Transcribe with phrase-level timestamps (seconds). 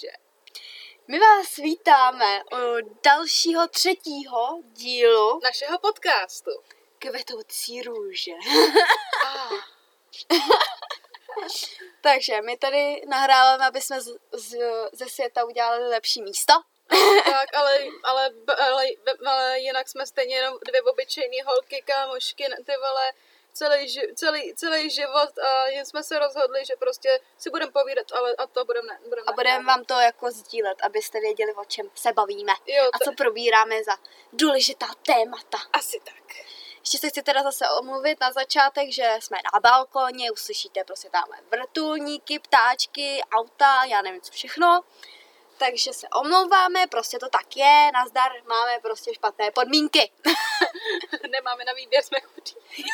[0.00, 0.16] Takže
[1.08, 6.50] My vás vítáme u dalšího třetího dílu našeho podcastu.
[6.98, 8.32] Kvetoucí růže.
[9.26, 9.50] Ah,
[12.00, 14.58] Takže my tady nahráváme, aby jsme z, z,
[14.92, 16.52] ze světa udělali lepší místo.
[17.24, 18.86] tak, ale, ale, ale,
[19.26, 23.12] ale, jinak jsme stejně jenom dvě obyčejné holky, kámošky, ty vole,
[23.58, 28.12] celý, ži- celý, celý život a jen jsme se rozhodli, že prostě si budeme povídat,
[28.12, 31.90] ale a to budeme budem A budeme vám to jako sdílet, abyste věděli, o čem
[31.94, 32.52] se bavíme.
[32.66, 33.96] Jo, A co probíráme za
[34.32, 35.58] důležitá témata.
[35.72, 36.24] Asi tak.
[36.80, 41.38] Ještě se chci teda zase omluvit na začátek, že jsme na balkoně, uslyšíte prostě tamhle
[41.50, 44.84] vrtulníky, ptáčky, auta, já nevím co všechno.
[45.58, 50.12] Takže se omlouváme, prostě to tak je, nazdar, máme prostě špatné podmínky.
[51.30, 52.54] Nemáme na výběr, jsme chudí.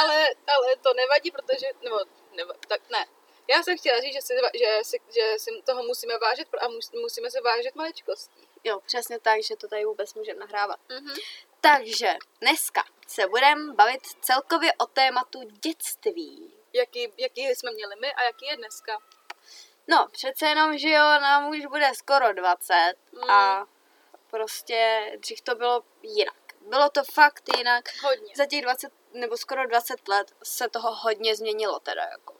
[0.00, 1.98] ale, ale to nevadí, protože, nebo,
[2.36, 3.06] nebo tak ne.
[3.48, 6.92] Já jsem chtěla říct, že si, že si, že si toho musíme vážit a mus,
[6.92, 8.48] musíme se vážit maličkostí.
[8.64, 10.80] Jo, přesně tak, že to tady vůbec můžeme nahrávat.
[10.88, 11.14] Mm-hmm.
[11.60, 16.54] Takže dneska se budeme bavit celkově o tématu dětství.
[16.72, 18.98] Jaký, jaký jsme měli my a jaký je dneska.
[19.88, 23.30] No, přece jenom, že jo, nám už bude skoro 20 Mm.
[23.30, 23.66] a
[24.30, 26.36] prostě dřív to bylo jinak.
[26.60, 27.84] Bylo to fakt jinak.
[28.02, 28.32] Hodně.
[28.36, 32.35] Za těch 20 nebo skoro 20 let se toho hodně změnilo teda jako.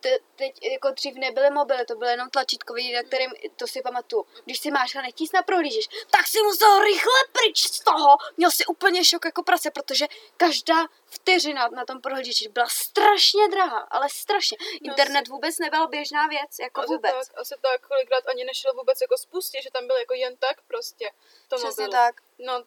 [0.00, 4.26] Te, teď jako dřív nebyly mobily, to byly jenom tlačítkový, na kterým, to si pamatuju,
[4.44, 8.16] když si máš a netísna na prohlížeš, tak si musel rychle pryč z toho.
[8.36, 13.78] Měl si úplně šok jako prase, protože každá vteřina na tom prohlížeči byla strašně drahá,
[13.78, 14.56] ale strašně.
[14.82, 17.12] Internet vůbec nebyl běžná věc, jako asi vůbec.
[17.12, 20.62] tak, asi tak, kolikrát ani nešel vůbec jako spustit, že tam byl jako jen tak
[20.62, 21.10] prostě.
[21.48, 21.92] To Přesně mobilu.
[21.92, 22.14] tak.
[22.38, 22.64] No,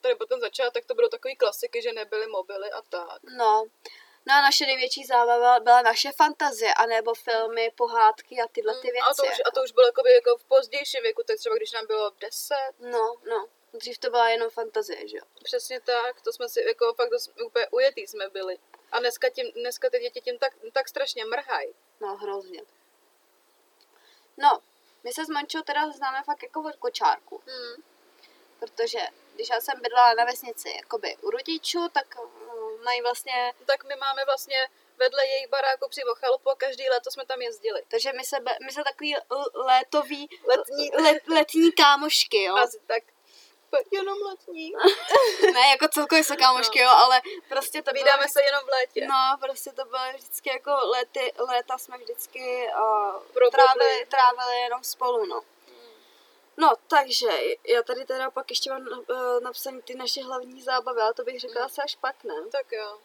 [0.00, 3.20] tady potom začátek to bylo takový klasiky, že nebyly mobily a tak.
[3.36, 3.64] No.
[4.26, 8.92] No a naše největší zábava byla naše fantazie, anebo filmy, pohádky a tyhle ty Mm,
[8.92, 9.06] věci.
[9.10, 11.72] A to už, a to už bylo jakoby, jako v pozdějším věku, tak třeba když
[11.72, 13.46] nám bylo 10, No, no.
[13.72, 15.22] Dřív to byla jenom fantazie, že jo?
[15.44, 18.58] Přesně tak, to jsme si jako fakt to jsme úplně ujetý jsme byli.
[18.92, 21.74] A dneska, tím, dneska ty děti tím tak, tak strašně mrhají.
[22.00, 22.62] No, hrozně.
[24.36, 24.58] No,
[25.04, 27.82] my se s Mančou teda známe fakt jako od kočárku, Hmm.
[28.58, 28.98] protože
[29.34, 32.35] když já jsem bydlela na vesnici jakoby u rodičů, tak mm,
[32.84, 37.26] mají vlastně, Tak my máme vlastně vedle jejich baráku přímo chalupu a každý léto jsme
[37.26, 37.82] tam jezdili.
[37.88, 39.16] takže my se, my se takový
[39.54, 40.90] létový, Letní.
[40.90, 42.56] let, letní kámošky, jo?
[42.56, 43.02] Asi tak.
[43.92, 44.72] Jenom letní.
[45.54, 49.06] ne, jako celkově jsou kámošky, jo, ale prostě to bylo Vídáme se jenom v létě.
[49.06, 55.26] No, prostě to bylo vždycky jako léty, léta jsme vždycky uh, trávili, trávili jenom spolu,
[55.26, 55.42] no.
[56.56, 57.26] No, takže
[57.68, 61.40] já tady teda pak ještě mám uh, napsaný ty naše hlavní zábavy, ale to bych
[61.40, 62.34] řekla asi až pak, ne?
[62.52, 62.98] Tak jo.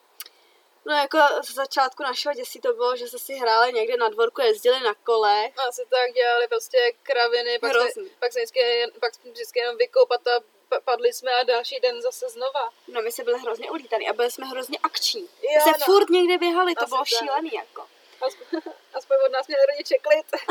[0.86, 4.42] No jako z začátku našeho dětství to bylo, že se si hráli někde na dvorku,
[4.42, 5.50] jezdili na kole.
[5.68, 8.10] Asi tak dělali prostě kraviny, pak, se, Hrozný.
[8.20, 8.60] pak, se vždycky,
[9.00, 10.40] pak jsme vždycky jenom vykoupat a
[10.70, 12.70] pa- padli jsme a další den zase znova.
[12.88, 15.22] No my jsme byli hrozně ulítaný a byli jsme hrozně akční.
[15.42, 15.86] My Jo, se no.
[15.86, 17.08] furt někde běhali, to Asi bylo tak.
[17.08, 17.88] šílený jako.
[18.22, 18.62] Aspoň,
[18.94, 20.26] aspoň od nás měli rodiče klid.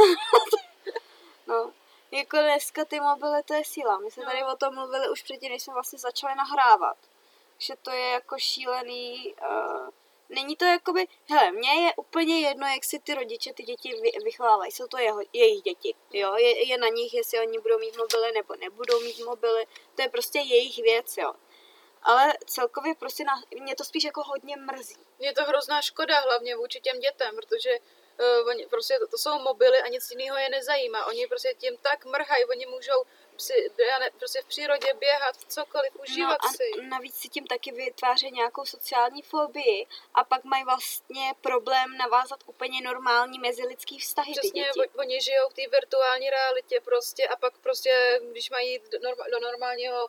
[1.46, 1.72] No,
[2.10, 3.98] jako dneska ty mobily, to je síla.
[3.98, 4.30] My jsme No.
[4.30, 6.96] tady o tom mluvili už předtím, než jsme vlastně začali nahrávat.
[7.58, 9.34] Že to je jako šílený.
[9.50, 9.88] Uh,
[10.28, 14.10] není to jakoby, hele, mně je úplně jedno, jak si ty rodiče ty děti vy,
[14.24, 14.72] vychovávají.
[14.72, 16.34] Jsou to jeho, jejich děti, jo.
[16.36, 19.66] Je, je na nich, jestli oni budou mít mobily nebo nebudou mít mobily.
[19.94, 21.32] To je prostě jejich věc, jo.
[22.02, 24.96] Ale celkově prostě na, mě to spíš jako hodně mrzí.
[25.18, 27.70] Je to hrozná škoda, hlavně vůči těm dětem, protože
[28.20, 31.06] uh, oni, prostě to, to jsou mobily a nic jiného je nezajímá.
[31.06, 33.04] Oni prostě tím tak mrhají, oni můžou
[33.38, 36.70] si, já ne, prostě v přírodě běhat, cokoliv, užívat no si.
[36.80, 42.40] a navíc si tím taky vytváří nějakou sociální fobii a pak mají vlastně problém navázat
[42.46, 44.90] úplně normální mezilidský vztahy ty Přesně, děti.
[44.98, 49.40] oni žijou v té virtuální realitě prostě a pak prostě, když mají do, norma, do
[49.40, 50.08] normálního,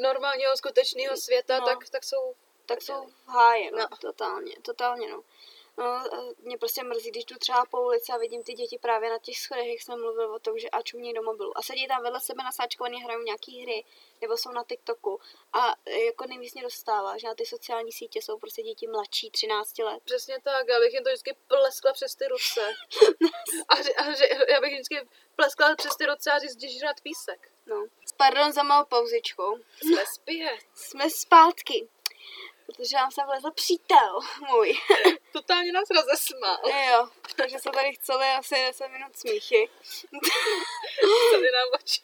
[0.00, 1.66] normálního skutečného světa, No.
[1.66, 2.34] tak, tak jsou
[2.66, 3.88] Tak jsou v háji, no, No.
[4.00, 5.22] totálně, totálně, no.
[5.78, 6.04] No,
[6.38, 9.38] mě prostě mrzí, když jdu třeba po ulici a vidím ty děti právě na těch
[9.38, 11.58] schodech, jak jsem mluvil o tom, že a čumějí do mobilu.
[11.58, 13.84] A sedí tam vedle sebe nasáčkovaný, hrajou nějaký hry,
[14.20, 15.20] nebo jsou na TikToku.
[15.52, 19.30] A e, jako nejvíc mě dostává, že na ty sociální sítě jsou prostě děti mladší,
[19.30, 20.02] 13 let.
[20.04, 22.60] přesně tak, já bych jim to vždycky pleskla přes ty ruce.
[23.68, 27.00] a, že, a že, já bych vždycky pleskla přes ty ruce a říct, že žrat
[27.00, 27.50] písek.
[27.66, 27.86] No.
[28.16, 29.60] Pardon za malou pauzičku.
[29.82, 30.58] Jsme zpět.
[30.74, 31.88] Jsme zpátky.
[32.66, 34.20] Protože nám sem vlezl přítel
[34.50, 34.74] můj.
[35.34, 36.58] Totálně nás rozesmál.
[36.90, 39.68] jo, takže jsme tady chceli asi 10 minut smíchy.
[41.30, 42.02] Celý nám oči.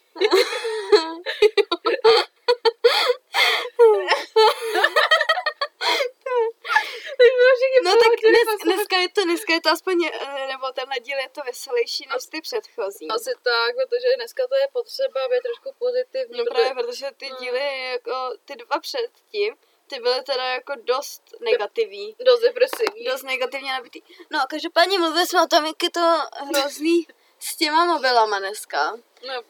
[7.85, 11.29] No tak Dnes, dneska, je to, dneska je to aspoň, eh, nebo tenhle díl je
[11.29, 13.09] to veselější než ty předchozí.
[13.11, 16.38] Asi tak, protože dneska to je potřeba být trošku pozitivní.
[16.38, 17.37] No protože- právě, protože ty no.
[17.41, 19.56] díly, jako ty dva předtím,
[19.90, 22.16] ty byly teda jako dost negativní.
[22.26, 23.04] Dost depresivní.
[23.04, 24.02] Dost negativně nabitý.
[24.31, 27.06] No, každopádně mluvili jsme o tom, jak je to hrozný
[27.38, 28.96] s těma mobilama dneska.
[29.28, 29.42] No,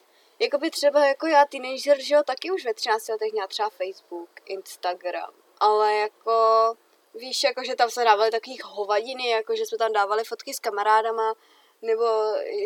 [0.42, 4.30] Jakoby třeba jako já, teenager, že jo, taky už ve 13 letech měla třeba Facebook,
[4.44, 6.74] Instagram, ale jako
[7.14, 10.58] víš, jako že tam se dávaly takových hovadiny, jako že jsme tam dávali fotky s
[10.58, 11.34] kamarádama,
[11.82, 12.04] nebo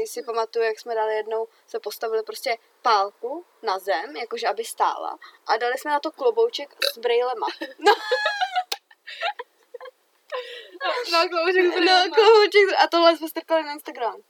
[0.06, 5.18] si pamatuju, jak jsme dali jednou, se postavili prostě pálku na zem, jakože aby stála
[5.46, 7.46] a dali jsme na to klobouček s brejlema.
[11.12, 14.20] no, klouček No, klobouček a tohle jsme strkali na Instagram.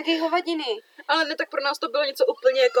[0.00, 0.82] Taky hovadiny.
[1.08, 2.80] Ale ne, tak pro nás to bylo něco úplně jako...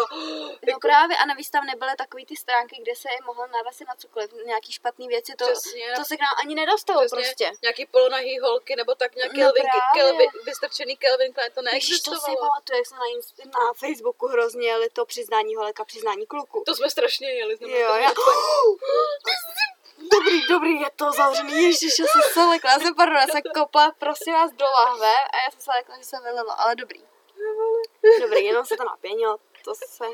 [0.72, 3.94] No právě a navíc tam nebyly takový ty stránky, kde se je mohl narazit na
[3.94, 5.92] cokoliv, nějaký špatný věci, to, Přesně.
[5.96, 7.50] to se k nám ani nedostalo Přesně, prostě.
[7.62, 9.64] Nějaký polonahý holky, nebo tak nějaký No Kelvin.
[9.94, 12.36] Kelvin, vystrčený Kelvin to Ježiš, to si neexistovalo.
[12.36, 16.62] pamatuju, jak jsme na, na Facebooku hrozně jeli to přiznání holek a přiznání kluku.
[16.66, 17.56] To jsme strašně jeli.
[17.60, 18.10] Jo, to já...
[20.12, 21.62] Dobrý, dobrý, je to zavřený.
[21.62, 25.14] Ježiš, já jsem se lekla, já jsem, pardon, já jsem kopla, prosím vás, do lahve
[25.14, 27.09] a já jsem se lekla, že se vylilo, ale dobrý.
[28.20, 30.04] Dobrý, jenom se to napěnilo, to se,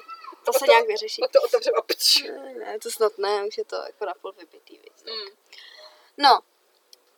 [0.44, 1.20] to se to- nějak vyřeší.
[1.22, 2.22] Pak to otevřeme a pč.
[2.58, 5.04] Ne, to snad ne, už je to jako na půl vypitý, víc.
[5.04, 5.36] Mm.
[6.18, 6.40] No,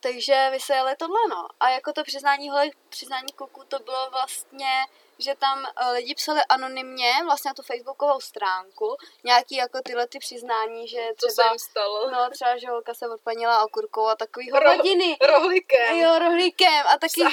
[0.00, 1.49] takže vy se jeli tohle, no.
[1.61, 4.85] A jako to přiznání holek, přiznání kluků, to bylo vlastně,
[5.19, 10.19] že tam eh, lidi psali anonymně vlastně na tu facebookovou stránku, nějaký jako tyhle ty
[10.19, 12.11] přiznání, že Co se třeba, jim stalo?
[12.11, 15.17] no třeba, že holka se odpanila okurkou a takový Ro- hovadiny.
[15.26, 15.97] Rohlíkem.
[15.97, 17.21] Jo, rohlíkem a taky.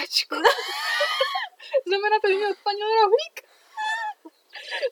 [1.88, 3.38] Znamená to, že mě odpanil rohlík?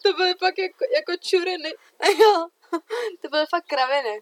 [0.04, 1.74] to byly pak jako, jako čuriny.
[2.18, 2.48] jo,
[3.22, 4.22] to byly fakt kraviny.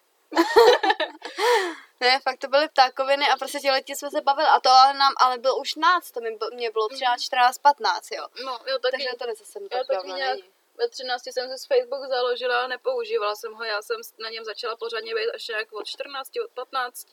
[2.00, 4.48] ne, fakt to byly ptákoviny a prostě těhle jsme se bavili.
[4.48, 8.12] A to ale nám ale bylo už náct, to mi, mě bylo třeba 14, 15,
[8.12, 8.28] jo.
[8.46, 8.92] No, jo, taky.
[8.92, 10.52] Takže to zase mi Já tak dávno nějak není.
[10.76, 13.64] ve 13 jsem se z Facebook založila, ale nepoužívala jsem ho.
[13.64, 17.08] Já jsem na něm začala pořádně být až nějak od 14, od 15.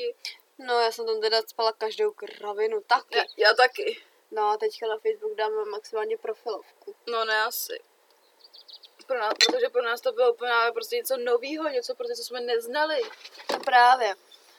[0.59, 3.19] No, já jsem tam teda spala každou kravinu, taky.
[3.19, 4.03] Já, já taky.
[4.31, 6.95] No a teďka na Facebook dám maximálně profilovku.
[7.07, 7.81] No ne asi.
[9.07, 12.41] Pro nás, protože pro nás to bylo úplně prostě něco nového, něco prostě, co jsme
[12.41, 13.03] neznali.
[13.53, 14.15] No právě.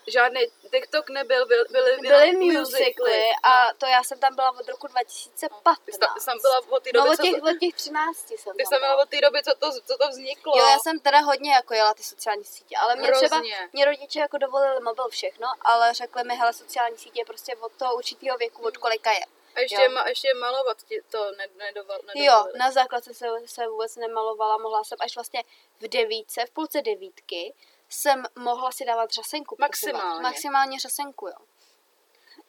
[0.07, 4.69] Žádný TikTok nebyl, byl, byly, Byly jenom musicly a to já jsem tam byla od
[4.69, 5.79] roku 2015.
[5.85, 7.45] Ty jsi tam- ty jsi tam byla od té doby, No od co těch, to,
[7.51, 9.97] od těch 13 jsem ty tam jsi tam byla od té doby, co to, co
[9.97, 10.53] to vzniklo.
[10.57, 13.69] Jo, já jsem teda hodně jako jela ty sociální sítě, ale mě třeba, Hrozně.
[13.73, 17.95] mě rodiče jako dovolili mobil všechno, ale řekli mi, hele, sociální sítě prostě od toho
[17.95, 19.25] určitého věku, od kolika je.
[19.55, 19.89] A ještě, jo.
[19.91, 24.83] ma, ještě malovat ti to ne, nedoval, Jo, na základce se, se vůbec nemalovala, mohla
[24.83, 25.43] jsem až vlastně
[25.79, 27.53] v devítce, v půlce devítky,
[27.89, 29.55] jsem mohla si dávat řasenku.
[29.55, 30.01] prosím vás.
[30.01, 30.21] Maximálně.
[30.23, 31.33] Maximálně řasenku, jo.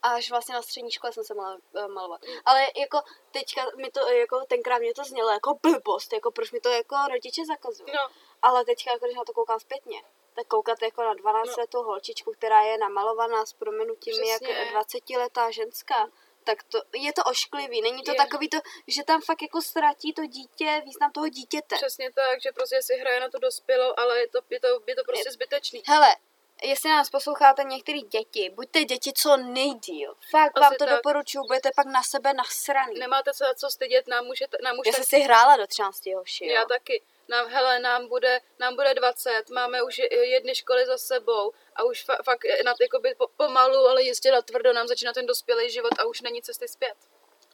[0.03, 2.21] Až vlastně na střední škole jsem se mohla eh, malovat.
[2.45, 3.01] Ale jako
[3.31, 6.97] teďka mi to, jako tenkrát mě to znělo jako blbost, jako proč mi to jako
[7.11, 7.93] rodiče zakazují.
[7.93, 10.03] No, Ale teďka, jako když na to koukám zpětně,
[10.35, 11.55] tak koukat jako na 12 No.
[11.59, 14.49] letou holčičku, která je namalovaná s proměnutím Přesně.
[14.55, 16.09] jak 20 letá ženská,
[16.45, 17.83] tak to, je to ošklivý.
[17.83, 18.17] Není to Je.
[18.17, 21.77] takový to, že tam fakt jako ztratí to dítě, význam toho dítěte.
[21.77, 24.97] přesně tak, že prostě si hraje na to dospělou, ale je to, je to, je
[24.97, 25.83] to prostě zbytečný.
[25.87, 26.17] Hele,
[26.63, 30.15] jestli nás posloucháte některý děti, buďte děti co nejdíl.
[30.31, 30.95] Fakt Asi vám to tak.
[30.97, 32.99] doporučuju, budete pak na sebe nasraný.
[32.99, 35.67] Nemáte se za co stydět, nám můžete, nám už Já tak, jsem si hrála do
[35.67, 36.53] 13 hoši, jo.
[36.55, 37.03] já taky.
[37.31, 41.85] Nám, hele, nám bude, nám bude 20, máme už je- jedny školy za sebou a
[41.85, 45.71] už fa, fakt na, jakoby po, pomalu, ale jistě na tvrdo nám začíná ten dospělý
[45.71, 46.95] život a už není cesty zpět.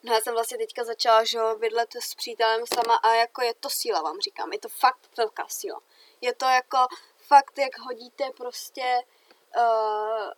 [0.03, 3.55] No já jsem vlastně teďka začala, že jo, bydlet s přítelem sama a jako je
[3.55, 4.53] to síla, vám říkám.
[4.53, 5.81] Je to fakt velká síla.
[6.21, 6.79] Je to jako
[7.27, 9.01] fakt, jak hodíte prostě
[9.57, 10.31] uh,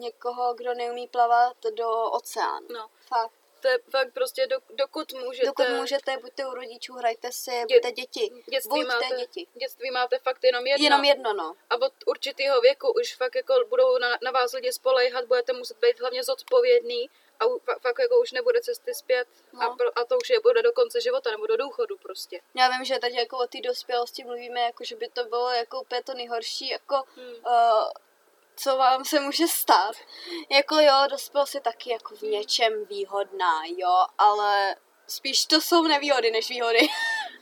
[0.00, 2.66] někoho, kdo neumí plavat do oceánu.
[2.70, 3.45] No, Fakt.
[3.68, 5.46] Je fakt prostě, do, dokud můžete.
[5.46, 8.30] Dokud můžete, buďte u rodičů, hrajte si, Dě- buďte děti.
[8.50, 9.46] Dětství Buďte máte, děti.
[9.54, 10.84] dětství máte fakt jenom jedno.
[10.84, 11.56] Jenom jedno, no.
[11.70, 15.76] A od určitého věku už fakt jako budou na, na vás lidi spolejhat, budete muset
[15.80, 19.62] být hlavně zodpovědný a u, fa- fakt jako už nebude cesty zpět No.
[19.62, 22.40] a, pro, a to už je bude do konce života nebo do důchodu prostě.
[22.54, 25.80] Já vím, že teď jako o té dospělosti mluvíme, jako že by to bylo jako
[25.80, 27.26] úplně to nejhorší, jako Hmm.
[27.46, 27.88] uh,
[28.56, 29.96] co vám se může stát.
[30.50, 36.30] Jako jo, dospělost je taky jako v něčem výhodná, jo, ale spíš to jsou nevýhody
[36.30, 36.88] než výhody.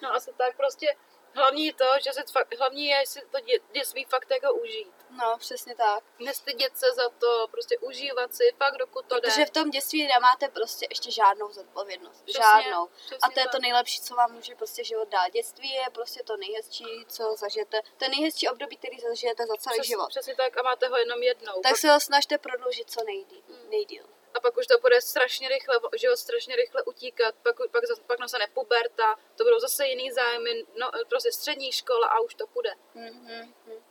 [0.02, 0.96] No asi tak prostě
[1.34, 5.03] hlavní je to, že se fakt, hlavní je si to dě, dětství fakt jako užít.
[5.16, 6.04] No, přesně tak.
[6.18, 9.46] Nestydět se za to, prostě užívat si fakt dokud to Protože jde.
[9.46, 12.22] v tom dětství nemáte prostě ještě žádnou zodpovědnost.
[12.24, 12.86] Přesně, žádnou.
[12.86, 13.52] přesně A to je tak.
[13.52, 15.28] to nejlepší, co vám může prostě život dát.
[15.32, 17.80] Dětství je prostě to nejhezčí, co zažijete.
[17.96, 20.08] To nejhezčí období, který zažijete za celý Přes, život.
[20.08, 21.52] Přesně tak a máte ho jenom jednou.
[21.52, 23.42] Tak Pak- se ho snažte prodloužit co nejdíl.
[23.68, 24.04] nejdíl.
[24.34, 28.46] a pak už to bude strašně rychle, život strašně rychle utíkat, pak, pak, pak nastane
[28.54, 32.74] puberta, to budou zase jiný zájmy, no prostě střední škola a už to půjde.
[32.94, 33.84] Mhm, mhm.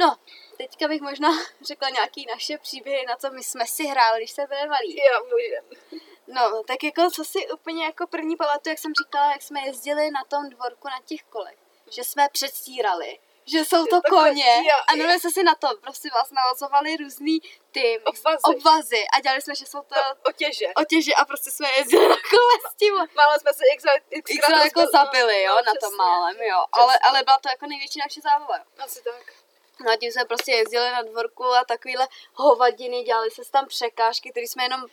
[0.00, 0.16] No,
[0.56, 1.28] teďka bych možná
[1.60, 4.96] řekla nějaký naše příběhy, na co my jsme si hráli, když jsme byli malí.
[4.96, 6.00] Jo, můžem.
[6.26, 10.10] No, tak jako co si úplně jako první pamatuju, jak jsem říkala, jak jsme jezdili
[10.10, 11.58] na tom dvorku na těch kolech.
[11.90, 14.62] Že jsme předstírali, že jsou to Takhle, koně.
[14.88, 17.40] A nebo jsme si na to, prostě vás navazovali různý
[17.72, 18.38] ty Obvazy.
[18.44, 19.96] obvazy a dělali jsme, že jsou to
[20.28, 20.66] Otěže.
[20.76, 22.94] otěže a prostě jsme jezdili na kole s tím.
[22.94, 26.64] Málo jsme se x, X jako zabili, jo, na tom málem, jo.
[26.72, 28.64] Ale, ale byla to jako největší naše zábava.
[28.78, 29.32] Asi tak.
[29.84, 34.30] No a tím jsme prostě jezdili na dvorku a takovýhle hovadiny, dělali se tam překážky,
[34.30, 34.84] které jsme jenom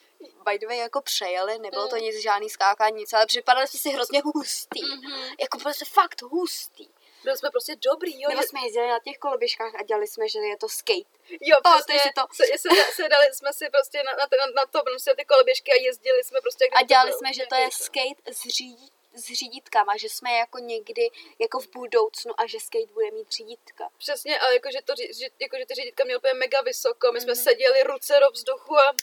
[0.50, 2.02] by the way jako přejeli, nebylo to Mm.
[2.02, 4.82] nic, žádný skákání, nic, ale připadali jsme si hrozně hustý.
[4.84, 5.34] Mhm.
[5.40, 6.88] Jako prostě fakt hustý.
[7.24, 8.30] Byli jsme prostě dobrý, jo.
[8.30, 11.10] Nebo jsme jezdili na těch koloběžkách a dělali jsme, že je to skate.
[11.30, 12.22] Jo, přesně, si to?
[12.34, 15.72] Se, se, se, dali jsme si prostě na, na, na, na to, prostě ty koloběžky
[15.72, 16.66] a jezdili jsme prostě.
[16.76, 21.10] A dělali jsme, že to je skate s, řídí, s řídítkama, že jsme jako někdy
[21.40, 23.90] jako v budoucnu a že skate bude mít řídítka.
[23.98, 27.44] Přesně, ale jakože, to, že, jakože ty řídítka měly úplně mega vysoko, my jsme Mhm.
[27.44, 28.94] seděli ruce do vzduchu a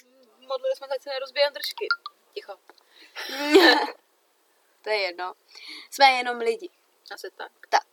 [0.48, 1.86] modlili jsme se, ať se nerozbíjem držky.
[2.34, 2.52] Ticho.
[4.82, 5.34] to je jedno.
[5.90, 6.70] Jsme jenom lidi.
[7.14, 7.52] Asi tak.
[7.68, 7.86] Tak,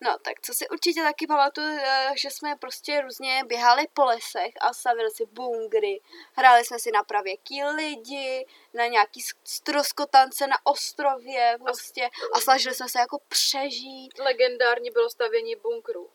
[0.00, 4.54] no tak co si určitě taky pamatuju, eh, že jsme prostě různě běhali po lesech
[4.60, 6.00] a stavili si bungry,
[6.32, 12.88] hráli jsme si na pravěký lidi, na nějaký stroskotance na ostrově prostě a snažili jsme
[12.88, 14.18] se jako přežít.
[14.18, 16.10] Legendární bylo stavění bunkru.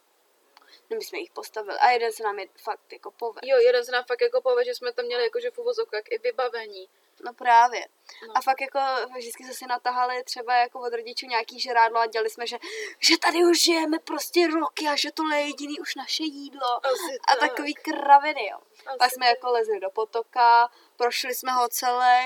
[0.89, 3.47] No my jsme jich postavili a jeden se nám je fakt jako povedl.
[3.49, 6.17] Jo, jeden se nám fakt jako povedl, že jsme tam měli jakože v uvozovkách i
[6.17, 6.89] vybavení.
[7.25, 7.87] No právě.
[8.27, 8.33] No.
[8.37, 8.79] A fakt jako
[9.17, 12.57] vždycky jsme si natahali třeba jako od rodičů nějaký žrádlo a dělali jsme, že,
[12.99, 16.85] že tady už žijeme prostě roky a že tohle je jediný už naše jídlo.
[16.85, 17.49] Asi A tak.
[17.49, 18.57] takový kraviny, jo.
[18.87, 19.35] Asi Pak jsme tak.
[19.35, 22.25] jako lezli do potoka, prošli jsme ho celé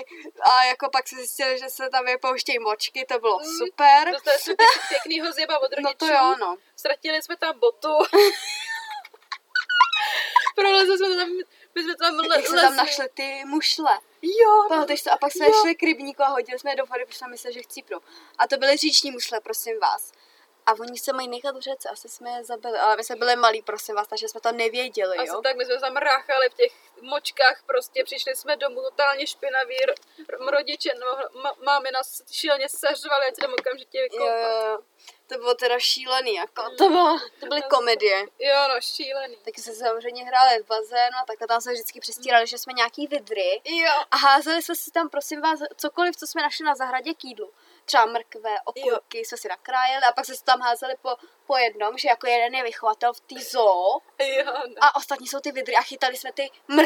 [0.51, 3.45] a jako pak se zjistili, že se tam vypouštějí močky, to bylo Mm.
[3.57, 4.11] super.
[4.11, 5.83] Dostali jsme pěk- pěknýho zjeba od rodičů.
[5.83, 6.57] No to jo, no.
[6.75, 7.89] Ztratili jsme tam botu.
[10.55, 11.29] Prolezli jsme tam,
[11.75, 13.99] my jsme tam le- Jak jsme tam našli ty mušle.
[14.25, 15.11] Jo, Pamatuješ to?
[15.13, 15.51] A pak jsme Jo.
[15.61, 17.99] šli k rybníku a hodili jsme je do vody, protože jsme mysleli, že chcípnou.
[18.37, 20.11] A to byly říční mušle, prosím vás.
[20.65, 23.35] A oni se mají nechat v řece, asi jsme je zabili, ale my jsme byli
[23.35, 25.41] malí, prosím vás, takže jsme to nevěděli, Asi jo.
[25.41, 29.75] tak, my jsme tam ráchali v těch močkách, prostě přišli jsme domů totálně špinaví,
[30.39, 34.35] rodiče, no, ma- mámy nás šíleně seřvali, ať jdeme okamžitě Jo, vykoupat.
[34.35, 34.79] jo, jo.
[35.27, 36.69] To bylo teda šílený, jako.
[36.77, 38.25] To, bylo, to byly komedie.
[38.39, 39.35] Jo, no, šílený.
[39.35, 43.07] Taky jsme samozřejmě hráli v bazénu a takhle tam se vždycky přestírali, že jsme nějaký
[43.07, 43.61] vidry.
[43.65, 47.23] Jo, A házeli jsme si tam, prosím vás, cokoliv, co jsme našli na zahradě k
[47.23, 47.53] jídlu.
[47.85, 51.15] Třeba mrkve, okurky, jsme si nakrájeli a pak jsme si tam házeli po,
[51.47, 54.75] po jednom, že jako jeden je vychovatel v té zoo jo, no.
[54.81, 56.84] a ostatní jsou ty vidry a chytali jsme ty mrkve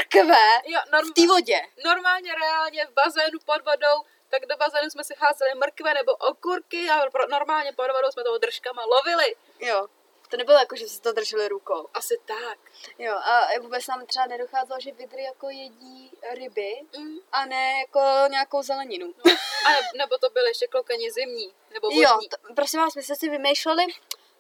[0.65, 1.61] jo v norm- té vodě.
[1.85, 6.89] normálně, reálně v bazénu pod vodou, tak do bazénu jsme si házeli mrkve nebo okurky
[6.89, 9.35] a pro, normálně pod vodou jsme toho držkama lovili.
[9.59, 9.87] Jo.
[10.29, 11.87] To nebylo jako, že si to drželi rukou.
[11.93, 12.57] Asi tak.
[12.97, 17.17] Jo, a vůbec nám třeba nedocházelo, že vidry jako jedí ryby Mm.
[17.31, 19.13] a ne jako nějakou zeleninu.
[19.65, 22.01] A ne, nebo to byly ještě klokani zimní, nebo vodní.
[22.01, 23.85] Jo, to, prosím vás, my jsme si vymýšleli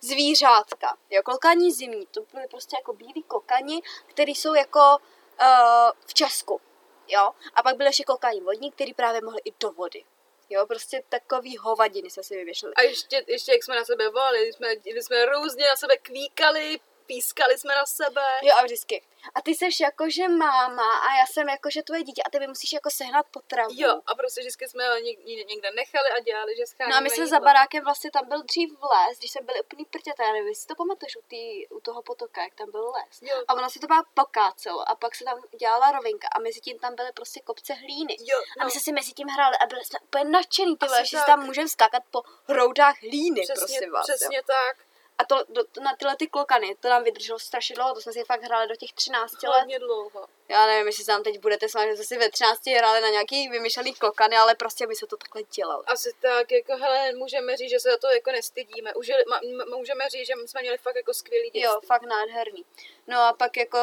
[0.01, 0.97] zvířátka.
[1.09, 4.97] Jo, klokani zimní, to byly prostě jako bílí klokani, který jsou jako
[5.41, 6.61] uh, v Česku.
[7.07, 10.03] Jo, a pak byly ještě klokani vodní, který právě mohli i do vody.
[10.49, 12.75] Jo, prostě takový hovadiny jsme si vymýšleli.
[12.75, 16.79] A ještě, ještě jak jsme na sebe volali, jsme, jsme různě na sebe kvíkali,
[17.13, 18.21] pískali jsme na sebe.
[18.41, 19.01] Jo, a vždycky.
[19.35, 22.73] A ty seš jakože máma a já jsem jakože tvoje dítě a ty mi musíš
[22.73, 23.73] jako sehnat potravu.
[23.83, 26.97] Jo, a prostě vždycky jsme ho něk, ně- někde nechali a dělali, že scháníme No
[26.97, 30.23] a my jsme za barákem vlastně tam byl dřív les, když jsme byli úplný prťata,
[30.23, 33.15] já nevím, jestli to pamatuješ u, tý, u toho potoka, jak tam byl les.
[33.21, 36.59] Jo, A ono se to byla pokácelo a pak se tam dělala rovinka a mezi
[36.61, 38.15] tím tam byly prostě kopce hlíny.
[38.19, 40.85] jo, A no, my jsme si mezi tím hráli a byli jsme úplně nadšený, ty
[40.85, 44.07] Asi vole, že si tam můžeme skákat po hroudách hlíny, přesně, prosím vás.
[44.09, 44.15] Jo.
[44.15, 44.77] přesně tak.
[45.19, 48.23] A to, do, na tyhle ty klokany, to nám vydrželo strašně dlouho, to jsme si
[48.23, 49.59] fakt hráli do těch 13 let.
[49.59, 50.27] Hodně dlouho.
[50.47, 53.09] Já nevím, jestli se nám teď budete smát, že jsme si ve 13 hráli na
[53.09, 55.83] nějaký vymyšlený klokany, ale prostě my se to takhle dělali.
[55.87, 58.93] Asi tak, jako hele, můžeme říct, že se za to jako nestydíme.
[58.93, 61.61] Užili, ma, m- můžeme říct, že jsme měli fakt jako skvělý dětství.
[61.61, 62.65] Jo, fakt nádherný.
[63.07, 63.77] No a pak jako,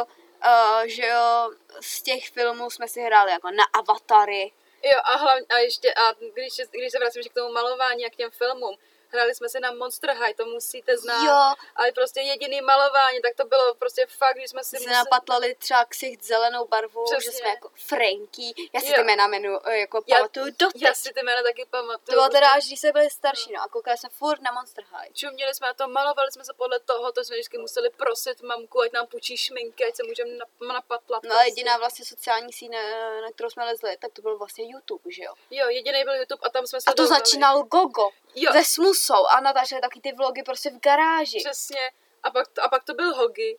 [0.46, 1.50] uh, že jo,
[1.80, 4.52] z těch filmů jsme si hráli jako na Avatary.
[4.82, 8.10] Jo, a hlavně, a ještě, a když, se- když se vracím k tomu malování a
[8.10, 8.76] k těm filmům,
[9.16, 11.24] hráli jsme si na Monster High, to musíte znát.
[11.24, 14.94] Jo, Ale prostě jediný malování, tak to bylo prostě fakt, když jsme si si museli...
[14.94, 17.32] napatlali třeba ksicht zelenou barvou, Přesně.
[17.32, 18.54] že jsme jako Franky.
[18.72, 18.94] Já si Jo.
[18.96, 20.82] ty jména jmenu, eh, jako Já- pamatuju doteď.
[20.82, 22.16] Já si ty jména taky To pamatuju.
[22.16, 25.12] bylo teda až když jsme byli starší, no a koukali jsme furt na Monster High.
[25.12, 28.80] Čuměli jsme na to, malovali jsme se podle toho, to jsme vždycky museli prosit mamku,
[28.80, 31.22] ať nám půjčí šminky, ať se můžeme nap- napatlat.
[31.22, 32.78] No a jediná vlastně sociální síť, na,
[33.20, 35.32] na kterou jsme lezli, tak to byl vlastně YouTube, že jo?
[35.50, 38.52] Jo, jediný byl YouTube a tam jsme A to začínal Gogo Jo.
[38.52, 41.38] se Smusou a natáčeli taky ty vlogy prostě v garáži.
[41.38, 41.90] Přesně.
[42.22, 43.58] A pak, to, a pak to byl Hogi.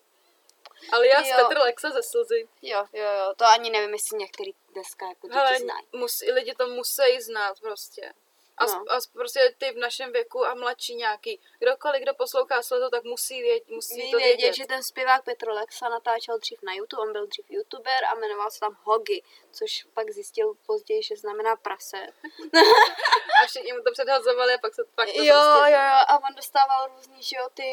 [0.91, 2.47] Ale já z Petr Lexa ze slzy.
[2.61, 5.87] Jo, jo, jo, to ani nevím, jestli některý dneska jako děti Hele, znají.
[5.95, 8.13] musí, lidi to musí znát prostě.
[8.57, 8.83] A, No.
[8.91, 11.39] a prostě ty v našem věku a mladší nějaký.
[11.59, 14.55] Kdokoliv, kdo poslouchá sledo, tak musí, vědět, musí to vědět, vědět.
[14.55, 18.51] že ten zpěvák Petr Lexa natáčel dřív na YouTube, on byl dřív youtuber a jmenoval
[18.51, 22.07] se tam Hogi, což pak zjistil později, že znamená prase.
[23.43, 26.17] A všichni mu to předhazovali a pak se pak to Jo, prostě- jo, jo, a
[26.27, 27.71] on dostával různý, že jo, ty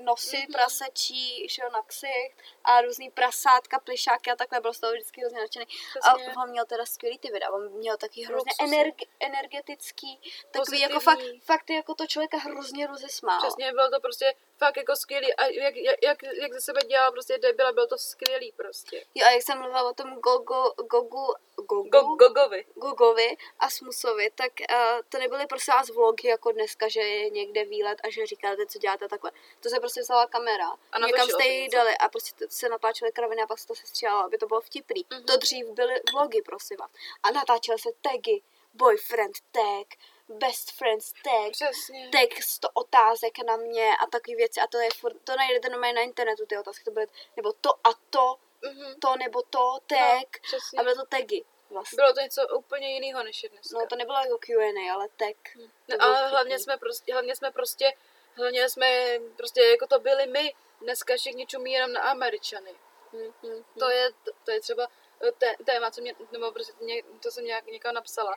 [0.00, 0.52] nosy Mhm.
[0.52, 5.20] prasečí, že jo, na ksicht a různý prasátka, plišáky a takhle, byl z toho vždycky
[5.20, 5.66] hrozně nadšený.
[6.02, 10.17] A on měl teda skvělý ty videa, on měl taky hrozně energi- energetický,
[10.50, 13.42] takový jako fakt, fakt jako to člověka hrozně rozesmálo.
[13.42, 15.34] Přesně, bylo to prostě fakt jako skvělý.
[15.34, 19.04] A jak, jak, jak, ze sebe dělal prostě debila, bylo to skvělý prostě.
[19.14, 22.64] Jo, a jak jsem mluvila o tom Gogo, Gogu, Gogu, Go, Gogovi.
[22.74, 24.76] Gogovi a Smusovi, tak uh,
[25.08, 28.78] to nebyly prostě vás vlogy jako dneska, že je někde výlet a že říkáte, co
[28.78, 29.30] děláte takhle.
[29.60, 31.76] To se prostě vzala kamera, A někam jste ji něco.
[31.76, 35.04] dali a prostě se natáčely kraviny a pak se to sestříhalo, aby to bylo vtipný.
[35.10, 35.24] Mhm.
[35.24, 36.90] To dřív byly vlogy, prosím vás.
[37.22, 38.42] A natáčely se tagy,
[38.78, 39.86] boyfriend tag,
[40.28, 42.08] best friends tag, Přesně.
[42.12, 45.94] tag 100 otázek na mě a takové věci a to je furt, to najdete normálně
[45.94, 47.06] na internetu ty otázky, to byly,
[47.36, 48.94] nebo to a to, Mhm.
[49.00, 50.78] to nebo to, No, tag přesně.
[50.78, 51.96] a byly to tagy vlastně.
[51.96, 53.78] Bylo to něco úplně jiného než je dneska.
[53.78, 55.36] No to nebylo jako Q&A, ale tag.
[55.56, 56.30] No, To bylo ale vtipný.
[56.30, 57.92] hlavně jsme prostě, hlavně jsme prostě,
[58.36, 60.54] hlavně jsme prostě, jako to byli my.
[60.80, 62.74] Dneska všichni čumí jenom na Američany.
[63.12, 64.10] Hm, hm, To je,
[64.44, 64.88] to je třeba
[65.28, 68.36] eh, té, téma, co mě, nebo prostě ně, to jsem nějak někam napsala,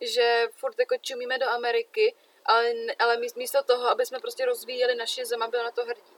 [0.00, 4.94] že furt jako čumíme do Ameriky, ale, ale mí- místo toho, aby jsme prostě rozvíjeli
[4.94, 6.16] naši zem a byli na to hrdí.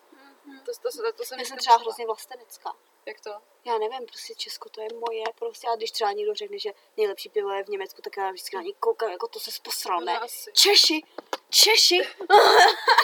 [0.64, 2.72] To, to, to, to jsem Já jsem třeba hrozně vlastenecká.
[3.06, 3.30] Jak to?
[3.64, 7.28] Já nevím, prostě Česko to je moje, prostě, a když třeba někdo řekne, že nejlepší
[7.28, 10.06] pivo je v Německu, tak já vždycky na ní koukám, jako to se posral, No,
[10.06, 10.18] ne?
[10.18, 10.52] asi.
[10.52, 11.02] Češi,
[11.50, 11.96] Češi,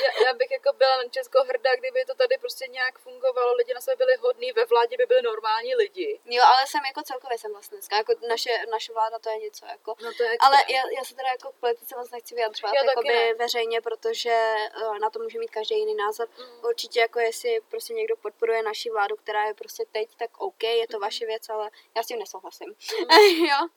[0.04, 3.74] Já, já bych jako byla na Česko hrdá, kdyby to tady prostě nějak fungovalo, lidi
[3.74, 6.20] na sebe byli hodní, ve vládě by byli normální lidi.
[6.24, 9.94] jo, ale jsem jako celkově jsem vlastenecká, jako naše, naše vláda to je něco, jako,
[10.03, 13.09] No to je ale já, já se teda jako k politice moc nechci vyjadřovat jakoby
[13.09, 13.35] ne.
[13.35, 14.55] veřejně, protože
[14.87, 16.29] uh, na to může mít každý jiný názor.
[16.38, 16.64] Mm.
[16.64, 20.88] Určitě jako jestli prostě někdo podporuje naši vládu, která je prostě teď, tak OK, je
[20.88, 22.74] to vaše věc, ale já s tím nesouhlasím.
[23.48, 23.68] jo,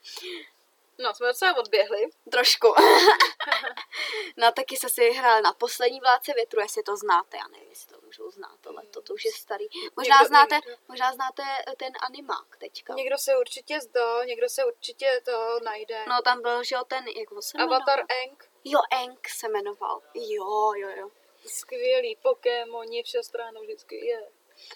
[1.00, 2.10] No, jsme docela odběhli.
[2.32, 2.68] trošku.
[4.38, 7.96] no taky se si hrál na poslední vládce větru, jestli to znáte, já nevím, jestli
[7.96, 9.66] to můžou znát, ale to, to už je starý.
[9.96, 11.44] Možná Někdo- znáte, někdo- možná znáte
[11.78, 12.94] ten animák teďka.
[12.94, 16.06] Někdo se určitě zdal, někdo se určitě to najde.
[16.08, 17.58] No tam byl, že jo, ten, jak se?
[17.58, 20.02] Avatar Eng, Jo, Enk se jmenoval.
[20.14, 21.10] Jo, jo, jo.
[21.48, 24.28] skvělý, Pokémoni, všestráno vždycky je.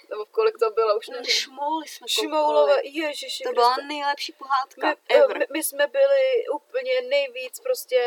[0.10, 1.26] Nebo kolik to bylo, už nevím.
[1.26, 5.38] Šmouli jsme Šmoulové, ježiši To byla nejlepší pohádka my, ever.
[5.39, 8.02] my, my, jsme byli úplně nejvíc prostě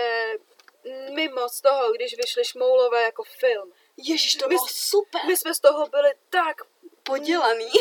[1.14, 3.72] mimo z toho, když vyšly Šmoulové jako film.
[3.96, 5.20] Ježíš, to my bylo super.
[5.26, 6.56] My jsme z toho byli tak
[7.02, 7.70] Podělaný.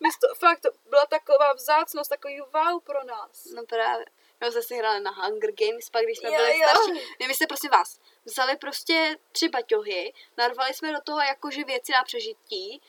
[0.00, 3.44] my to, fakt to byla taková vzácnost, takový wow pro nás.
[3.54, 4.06] No právě.
[4.40, 6.68] My jsme si hráli na Hunger Games, pak když jsme Jo, byli jo.
[6.68, 7.06] starší.
[7.20, 11.92] Ne, my jsme prosím vás, vzali prostě tři baťohy, narvali jsme do toho jakože věci
[11.92, 12.82] na přežití,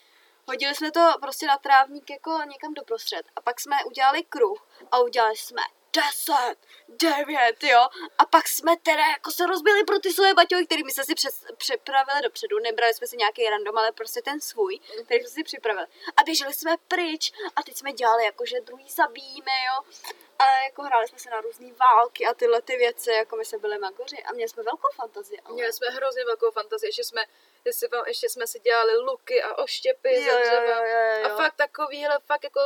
[0.47, 4.99] hodili jsme to prostě na trávník jako někam doprostřed a pak jsme udělali kruh a
[4.99, 5.61] udělali jsme
[5.93, 6.33] 10,
[6.87, 7.87] 9, jo.
[8.17, 11.15] A pak jsme teda jako se rozbili pro ty svoje baťohy, který my jsme si
[11.15, 12.59] přes, připravili dopředu.
[12.59, 15.87] Nebrali jsme si nějaký random, ale prostě ten svůj, který jsme si připravili.
[16.17, 19.83] A běželi jsme pryč a teď jsme dělali jako, že druhý zabijíme, jo.
[20.41, 23.57] A jako hráli jsme se na různé války a tyhle ty věci, jako my jsme
[23.57, 25.39] byli magoři a měli jsme velkou fantazii.
[25.39, 25.53] Ale...
[25.53, 27.21] Měli jsme hrozně velkou fantazii, ještě jsme,
[27.65, 30.63] jestli vám, ještě jsme si dělali luky a oštěpy jo, ze jo, dřeva.
[30.63, 31.25] jo, jo, jo.
[31.25, 32.59] A fakt takovýhle, fakt jako,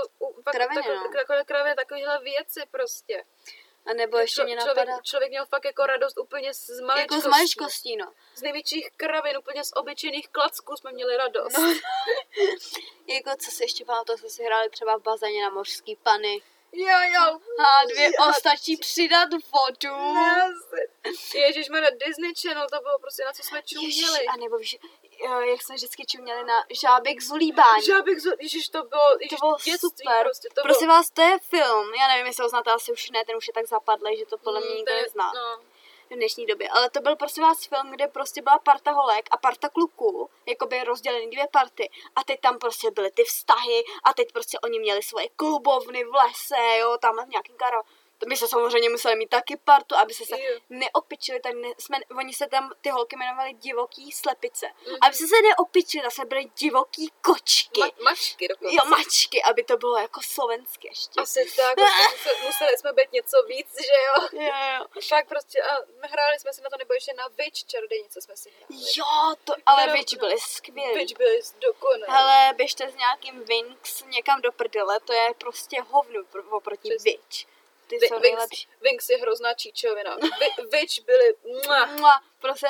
[0.44, 1.14] fakt Kraviny, takové, no.
[1.14, 3.24] takové kraviny, takovýhle věci prostě.
[3.86, 7.16] A nebo ještě mě napadá, člověk, člověk měl fakt jako radost úplně z, z maličkostí.
[7.16, 8.14] jako z maličkostí, no.
[8.36, 11.58] Z největších kravin, úplně z obyčejných klacků jsme měli radost.
[11.58, 11.74] No.
[13.08, 16.42] Jako co si ještě pamatuju, jsme si hráli třeba v bazéně na mořský pany.
[16.76, 17.40] Jo, jo.
[17.60, 18.30] A dvě Jo.
[18.30, 19.96] o, stačí přidat vodu.
[21.36, 24.26] Ježíš, na Disney Channel, to bylo prostě na co jsme čuměli.
[24.28, 24.78] A nebo víš,
[25.26, 27.86] jo, jak jsme vždycky čuměli na žábek z ulíbání.
[27.86, 30.24] Žábek, zo- ježiš, to bylo, ježiš, To bylo dětství super.
[30.24, 31.94] prostě, to Prosím bylo, vás, to je film.
[32.00, 34.38] Já nevím, jestli ho znáte, asi už ne, ten už je tak zapadlý, že to
[34.38, 35.32] podle mě Mm, nikdo je- nezná.
[35.36, 35.60] No,
[36.10, 39.38] v dnešní době, ale to byl prostě vás film, kde prostě byla parta holek a
[39.38, 41.90] parta kluků, jakoby rozdělený dvě party.
[42.16, 46.14] A teď tam prostě byly ty vztahy a teď prostě oni měli svoje klubovny v
[46.14, 47.82] lese, jo, tam v nějakým karo
[48.18, 50.60] to by se samozřejmě museli mít taky partu, aby se se Jo.
[50.70, 54.68] neopičili, tak ne, jsme, oni se tam, ty holky jmenovali divoký slepice.
[54.88, 54.96] Mhm.
[55.02, 57.82] Aby se se neopičili, zase byly divoký kočky.
[57.82, 58.76] Ma- mačky dokonce.
[58.76, 61.22] jo, mačky, aby to bylo jako slovensky ještě.
[61.22, 61.78] Asi tak,
[62.12, 64.42] museli, museli jsme být něco víc, že jo.
[64.44, 65.02] Jo, jo.
[65.10, 65.74] Fakt prostě, a
[66.08, 68.84] hráli jsme si na to, nebo ještě na Witch čarodějnice jsme si hráli.
[68.98, 70.20] Jo, to, ale No, Witch no.
[70.20, 70.94] byly skvělý.
[71.00, 72.04] Witch byli dokonalí.
[72.08, 76.90] Hele, běžte s nějakým Winx někam do prdele, to je prostě hovno pro- oproti.
[77.04, 77.55] Witch.
[77.88, 78.68] Ty jsou Winx, nejlepší.
[78.82, 80.16] Winx je hrozná číčovina.
[80.16, 82.68] Vi- Witch byli, mua, Mua, prostě,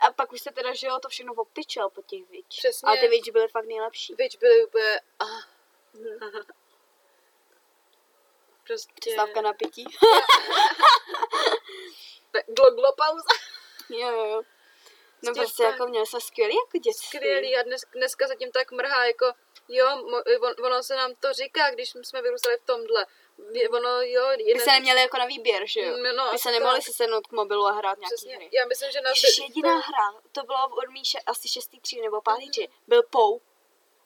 [0.00, 2.48] a pak už se teda žilo to všechno opičel po těch Witch.
[2.48, 2.86] Přesně.
[2.86, 4.14] Ale ty Witch byly fakt nejlepší.
[4.14, 5.42] Witch byli úplně, ah.
[8.66, 9.84] Prostě, Přestávka na pití.
[12.46, 13.28] glo, glo pauza.
[13.88, 14.42] jo, jo, jo.
[15.22, 17.18] No Prostě jako měli jsme skvělý jako dětství.
[17.18, 19.32] Skvělý a dnes, dneska se tím tak mrhá, jako
[19.72, 19.86] jo,
[20.40, 23.06] on, ono se nám to říká, když jsme vyrůstali v tomhle.
[23.70, 25.96] Ono, jo, My jeden, se neměli jako na výběr, že jo?
[25.96, 26.52] No, no, My se tak.
[26.52, 28.48] nemohli si sednout k mobilu a hrát nějaký Přesně, hry.
[28.52, 32.20] já myslím, že nás Ježiš, jediná hra, to bylo od Míše asi šestý třídy nebo
[32.20, 33.40] pátý třídy, byl Pou.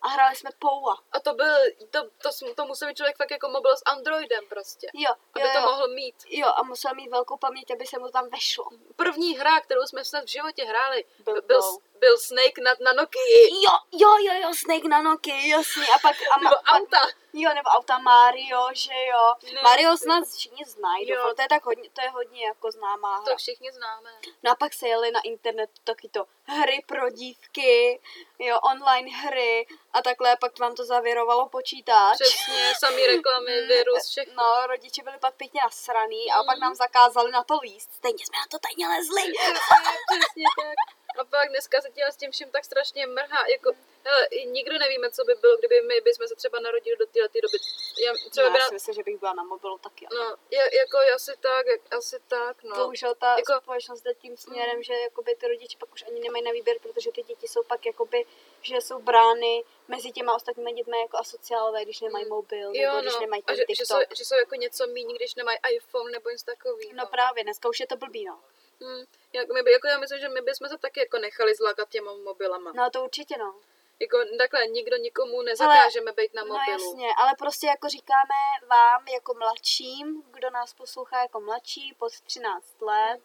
[0.06, 0.96] A hráli jsme Poua.
[1.12, 1.54] A to byl,
[1.90, 4.86] to, to, to, musel mít člověk fakt jako mobil s Androidem prostě.
[4.94, 5.64] Jo, Aby jo, to jo.
[5.64, 6.14] mohl mít.
[6.28, 8.64] Jo, a musel mít velkou paměť, aby se mu tam vešlo.
[8.96, 11.60] První hra, kterou jsme snad v životě hráli, Byl byl,
[11.98, 13.44] byl Snake na, na Nokii.
[13.64, 15.86] Jo, jo, jo, jo, Snake na Nokia, jasně.
[15.94, 16.56] A pak, a ma, Nebo
[16.90, 17.16] pak.
[17.42, 19.34] Jo, nebo auta Mario, že jo.
[19.54, 19.62] No.
[19.62, 21.34] Mario snad všichni znají, Jo.
[21.36, 23.24] to je tak hodně, to je hodně jako známá hra.
[23.24, 24.10] To všichni známe.
[24.42, 28.00] No a pak se jeli na internetu taky to hry pro dívky,
[28.38, 32.18] jo, online hry a takhle, pak vám to zavěrovalo počítač.
[32.20, 34.34] Přesně, samý reklamy, virus, všechno.
[34.36, 37.92] No, rodiče byli pak pěkně nasraný a pak nám zakázali na to líst.
[37.92, 39.32] Stejně jsme na to tajně lezli.
[39.32, 41.05] Přesně, přesně tak.
[41.18, 43.46] A pak dneska se tím, s tím vším tak strašně mrhá.
[43.46, 43.72] Jako,
[44.04, 47.58] hele, nikdo nevíme, co by bylo, kdyby my bychom se třeba narodili do této doby.
[48.04, 50.06] Já, třeba No, já na, si myslím, že bych byla na mobilu taky.
[50.14, 52.76] no, je, jako asi tak, jak- asi tak, no.
[52.76, 56.44] Bohužel ta Jako- společnost jde tím směrem, že jakoby ty rodiče pak už ani nemají
[56.44, 58.24] na výběr, protože ty děti jsou pak jakoby,
[58.62, 63.14] že jsou brány mezi těma ostatními dětmi jako asociálové, když nemají mobil, nebo Jo, když
[63.14, 63.86] no, nemají a ten že, že, TikTok.
[63.86, 66.90] jsou, že jsou jako něco méně, když nemají iPhone nebo něco takového.
[66.94, 68.40] No právě, dneska už je to blbý, no.
[68.80, 69.04] Hmm.
[69.32, 72.12] Jak my by, jako já myslím, že my bychom se taky jako nechali zlákat těma
[72.14, 72.72] mobilama.
[72.74, 73.54] No to určitě, no.
[74.00, 76.70] Jako takhle, nikdo nikomu nezakážeme být na No mobilu.
[76.70, 78.34] jasně, ale prostě jako říkáme
[78.70, 83.20] vám jako mladším, kdo nás poslouchá jako mladší, pod 13 let,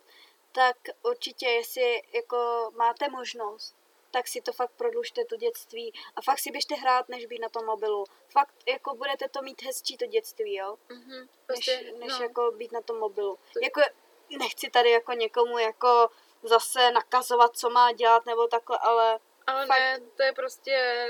[0.52, 3.76] tak určitě, jestli jako máte možnost,
[4.12, 7.50] tak si to fakt prodlužte to dětství a fakt si běžte hrát, než být na
[7.50, 8.06] tom mobilu.
[8.30, 10.78] Fakt jako budete to mít hezčí to dětství, jo?
[10.90, 12.24] Mhm, Než, prostě, než no.
[12.26, 13.40] jako být na tom mobilu.
[13.54, 13.82] To- Jako
[14.38, 16.10] nechci tady jako někomu jako
[16.44, 21.08] zase nakazovat, co má dělat nebo takhle, ale Ale fakt- ne, to je prostě,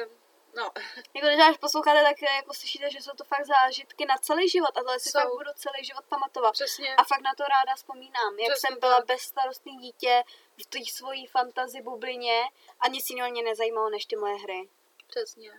[0.56, 0.72] no,
[1.14, 4.70] Jako když nás posloucháte, tak jako slyšíte, že jsou to fakt zážitky na celý život
[4.78, 5.20] a tohle si Jsou.
[5.20, 6.54] fakt budu celý život pamatovat.
[6.54, 6.96] přesně.
[6.96, 9.06] A fakt na to ráda vzpomínám, jak Přesně jsem byla tak.
[9.06, 10.24] bezstarostný dítě
[10.64, 12.42] v té svojí fantazi bublině
[12.80, 14.70] a nic jiného mě nezajímalo než ty moje hry.
[15.08, 15.52] Přesně.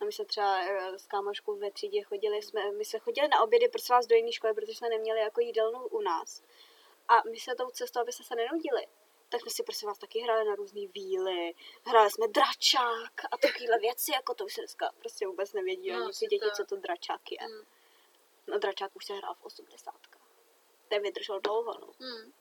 [0.00, 3.40] A my se třeba eh, s kámoškou ve třídě chodili, jsme, my se chodili na
[3.40, 6.42] obědy prosím vás do jiné školy, protože jsme neměli jako jídelnu u nás.
[7.08, 8.86] A my se tou cestou, aby se se nenudili,
[9.28, 11.54] tak jsme si prosím vás taky hráli na různé víly,
[11.86, 15.96] hráli jsme dračák a takovéhle věci, jako to už se dneska prostě vůbec nevědí No,
[15.96, 17.38] ani ty děti, co to dračák je.
[17.40, 17.64] Hmm.
[18.46, 19.94] No dračák už se hrál v 80.
[20.88, 21.88] Ten vydržel dlouho, no.
[22.00, 22.32] Hmm.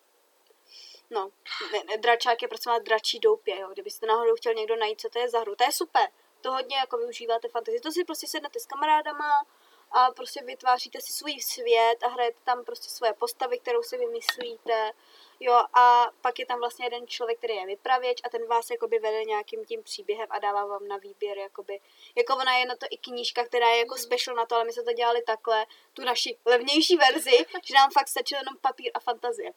[1.09, 1.31] No,
[1.71, 3.69] ne, ne, dračák je prostě dračí doupě, jo.
[3.73, 6.07] Kdybyste náhodou chtěl někdo najít, co to je za hru, to je super.
[6.41, 7.81] To hodně jako využíváte fantazii.
[7.81, 9.45] To si prostě sednete s kamarádama
[9.93, 14.91] a prostě vytváříte si svůj svět a hrajete tam prostě svoje postavy, kterou si vymyslíte.
[15.39, 18.99] Jo, a pak je tam vlastně jeden člověk, který je vypravěč a ten vás jakoby
[18.99, 21.79] vede nějakým tím příběhem a dává vám na výběr, jakoby.
[22.15, 24.73] Jako ona je na to i knížka, která je jako special na to, ale my
[24.73, 28.99] jsme to dělali takhle, tu naši levnější verzi, že nám fakt stačil jenom papír a
[28.99, 29.51] fantazie.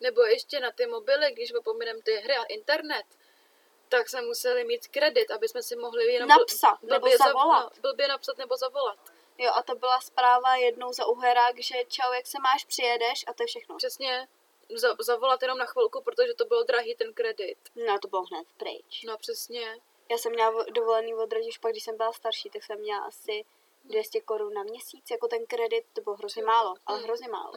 [0.00, 3.04] Nebo ještě na ty mobily, když opomínem ty hry a internet,
[3.88, 7.26] tak jsme museli mít kredit, aby jsme si mohli jenom Napsat bl- nebo blbě zav-
[7.26, 7.72] zavolat.
[7.76, 8.98] No, blbě napsat nebo zavolat.
[9.42, 13.32] Jo, a to byla zpráva jednou za uherák, že čau, jak se máš, přijedeš a
[13.32, 13.76] to je všechno.
[13.76, 14.28] Přesně
[14.76, 17.58] za, zavolat jenom na chvilku, protože to bylo drahý ten kredit.
[17.86, 19.02] No, to bylo hned pryč.
[19.06, 19.78] No přesně.
[20.10, 23.00] Já jsem měla vo- dovolený od rodičů, pak když jsem byla starší, tak jsem měla
[23.04, 23.44] asi
[23.84, 27.04] 200 korun na měsíc, jako ten kredit, to bylo hrozně málo, ale Mm.
[27.04, 27.52] hrozně málo.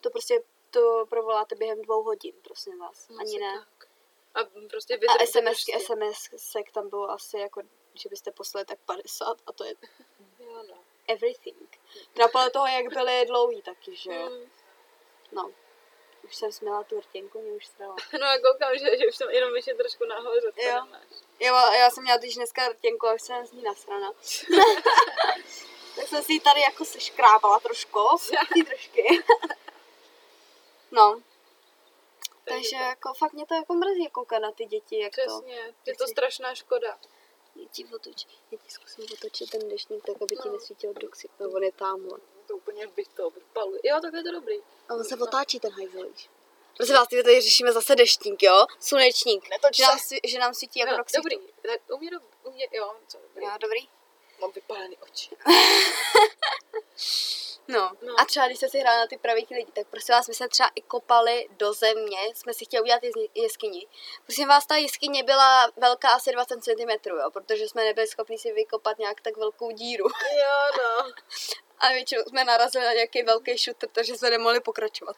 [0.00, 3.64] To prostě to provoláte během dvou hodin, prosím vás, No, ani ne.
[3.78, 3.88] Tak.
[4.34, 5.58] A prostě A SMS.
[5.78, 6.28] SMS
[6.74, 7.62] tam bylo asi jako,
[7.94, 9.74] že byste poslali tak 50 a to je
[10.38, 10.74] Jo, no.
[11.08, 11.78] Everything.
[12.12, 14.26] Teda podle toho, jak byly dlouhý taky, že jo.
[14.26, 14.50] Hmm.
[15.32, 15.50] No.
[16.24, 17.96] Už jsem směla tu rtěnku, mě už strala.
[18.20, 20.52] No a koukám, že, že už tam jenom ještě trošku nahoře.
[20.52, 20.86] to Jo.
[21.40, 24.12] Jo, já jsem měla když dneska rtěnku a už jsem z ní nasrana.
[25.96, 28.00] tak jsem si ji tady jako seškrábala trošku,
[28.54, 29.24] ty trošky.
[30.90, 31.22] no,
[32.48, 35.22] takže jako fakt mě to jako mrzí koukat na ty děti, jak to...
[35.22, 36.98] Přesně, je to strašná škoda.
[37.56, 41.50] Já ti otoč, já ti zkusím otočit ten dešník tak, aby ti nesvítil duxi, no
[41.50, 42.18] on je tamhle.
[42.46, 43.80] To úplně bych to vypaluje.
[43.84, 44.56] Jo, tak je to dobrý.
[44.88, 46.30] A on se otáčí ten hajzel, víš.
[46.76, 48.66] Prosím vás, ty tady řešíme zase deštník, jo?
[48.80, 49.48] Slunečník.
[49.50, 51.22] Netoč Že nám, sví- že nám svítí jako No, ksichtu.
[51.22, 51.36] dobrý.
[51.92, 52.10] U mě,
[52.44, 53.44] u mě, jo, co dobrý.
[53.44, 53.88] Jo, dobrý.
[54.40, 55.36] Mám vypálený oči.
[57.68, 57.92] No.
[58.02, 58.14] No.
[58.20, 60.48] A třeba když jste si hráli na ty pravý lidi, tak prosím vás, my jsme
[60.48, 63.86] třeba i kopali do země, jsme si chtěli udělat jes- jeskyni.
[64.24, 68.52] Prosím vás, ta jeskyně byla velká asi 20 cm, jo, protože jsme nebyli schopni si
[68.52, 70.04] vykopat nějak tak velkou díru.
[70.38, 71.12] Jo, no.
[71.78, 75.16] A většinou jsme narazili na nějaký velký šutr, takže jsme nemohli pokračovat.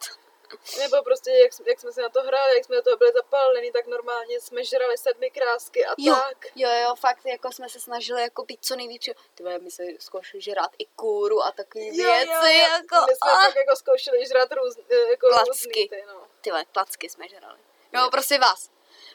[0.79, 3.11] Nebo prostě, jak, jsme- jak jsme se na to hráli, jak jsme do toho byli
[3.13, 6.45] zapálení, tak normálně jsme žrali sedmi krásky a Jo, tak.
[6.55, 9.03] jo, jo, fakt jako jsme se snažili jako být co nejvíc.
[9.35, 12.49] Ty my jsme zkoušeli žrát i kůru a takové Jo, věci, jo, jo.
[12.49, 15.49] jako My jsme a, tak jako zkoušeli žrat růz, eh, jako Klacky.
[15.49, 16.21] různý ty, no.
[16.41, 17.59] ty vole, klacky jsme žrali.
[17.93, 18.69] No, prosím vás,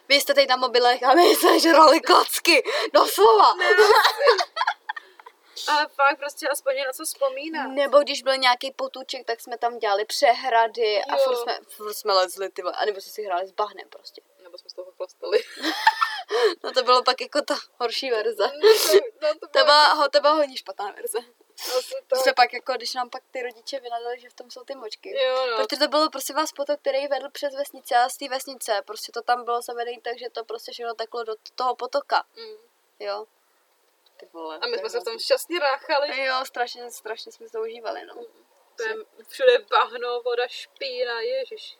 [0.08, 3.54] vy jste teď na mobilech a my jsme žrali klacky, doslova.
[5.68, 7.66] Ale fakt prostě aspoň na co vzpomínat.
[7.68, 11.18] Nebo když byl nějaký potůček, tak jsme tam dělali přehrady a Jo.
[11.24, 14.22] furt jsme, furt jsme lezli, ty vole, anebo jsme si hráli s bahnem prostě.
[14.42, 15.38] Nebo jsme z toho chlastali.
[16.64, 18.46] No to bylo pak jako ta horší verze.
[18.46, 21.18] No, to, no, to, To byla, ho, to byla hodně špatná verze.
[21.78, 24.74] asi To pak jako, když nám pak ty rodiče vynadali, že v tom jsou ty
[24.74, 25.16] močky.
[25.24, 25.56] Jo, no.
[25.56, 29.12] Protože to bylo prosím vás potok, který vedl přes vesnice a z té vesnice, prostě
[29.12, 32.56] to tam bylo zavedené tak, že to prostě všechno teklo do toho potoka, Mm.
[33.00, 33.26] jo.
[34.24, 34.58] Ty vole.
[34.62, 35.24] A my jsme se v tom hrozný.
[35.24, 36.24] šťastně ráchali.
[36.24, 38.14] Jo, strašně, strašně jsme to užívali, no.
[38.76, 38.94] To je
[39.28, 41.78] všude bahno, voda, špína, ježiš.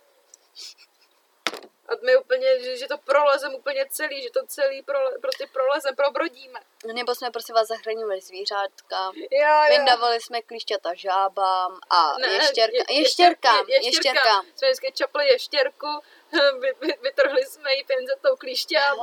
[1.89, 5.97] A my úplně, že, že to prolezem úplně celý, že to celý prole, prostě prolezem,
[5.97, 6.61] probrodíme.
[6.95, 9.65] Nebo jsme prostě vás zachraňovali zvířátka, Jo, jo.
[9.69, 14.47] vyndavali jsme klíšťata žábám a Ne, ještěrka, je- ještěrkám, je- ještěrkám.
[14.57, 15.87] Jsme vždycky čapli ještěrku,
[16.61, 18.95] vy, vy, vytrhli jsme ji pinzetou klíště a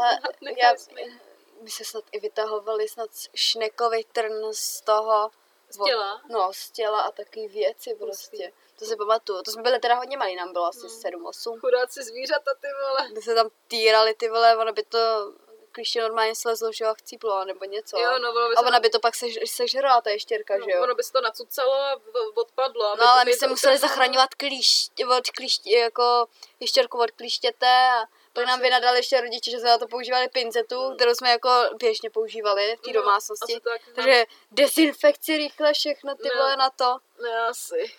[0.42, 1.20] nechali já, jsme ji.
[1.62, 5.32] My se snad i vytahovali snad šnekový trn z toho.
[5.70, 6.22] Z těla?
[6.30, 8.52] No, z těla a taky věci prostě.
[8.80, 9.42] To si pamatuju.
[9.44, 11.24] To jsme byli teda hodně malí, nám bylo asi Hmm.
[11.24, 11.60] 7-8.
[11.60, 13.10] Chudáci zvířata, ty vole.
[13.12, 15.34] Kdy se tam týrali ty vole, ono by to
[15.72, 17.98] klíště normálně slezlo, že jo, a chcíplo, nebo něco.
[17.98, 20.78] Jo, no, by a ona by to pak sež, sežrala, ta ještěrka, že jo.
[20.78, 21.96] No, ono by se to nacucalo a
[22.36, 22.96] odpadlo.
[22.96, 26.28] No ale my jsme museli zachraňovat klíště, od klíště, jako
[26.60, 30.96] ještěrku od klíštěte a pak nám vynadali ještě rodiče, že jsme na to používali pincetu,
[30.96, 33.60] kterou jsme jako běžně používali v té No, domácnosti.
[33.60, 33.94] tak, no.
[33.96, 36.42] Takže dezinfekci rychle všechno ty No.
[36.42, 36.98] vole na to.
[37.24, 37.94] Ne, asi.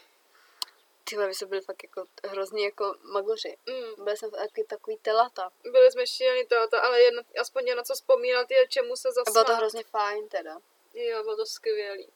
[1.05, 3.57] Ty my jsme byli fakt jako hrozný jako magoři.
[3.67, 4.05] Mm.
[4.05, 5.51] Byli jsme taky takový telata.
[5.73, 9.33] Byli jsme šílený to, ale jen, aspoň na co vzpomínat je, čemu se A zasmát.
[9.33, 10.59] bylo to hrozně fajn teda.
[10.95, 12.09] Jo, bylo to skvělý.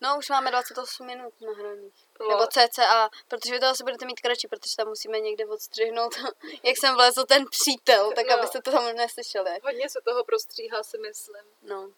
[0.00, 1.94] No, už máme 28 minut nahraných.
[2.20, 2.28] No.
[2.28, 6.14] Nebo cca, protože vy to asi budete mít kratší, protože tam musíme někde odstřihnout,
[6.62, 8.34] jak jsem vlezl ten přítel, tak No.
[8.34, 9.50] abyste to tam neslyšeli.
[9.64, 11.42] Hodně se toho prostříhá, si myslím.
[11.62, 11.90] No.